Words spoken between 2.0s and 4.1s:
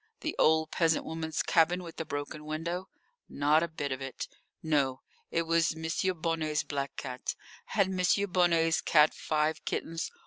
broken window? Not a bit of